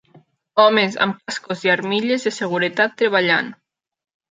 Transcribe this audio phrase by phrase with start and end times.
[0.63, 3.55] Homes amb cascos i armilles de seguretat treballant.